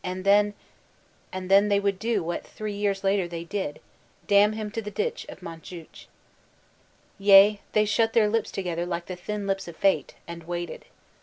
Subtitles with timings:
[0.03, 0.55] And then"
[1.31, 3.79] And then they would do what three years later they did,—
[4.27, 6.07] ^afUM him to the ditch of Montjuich.
[7.19, 10.85] Yea, they shut their lips together like the thin lips of Fate and— ^waited.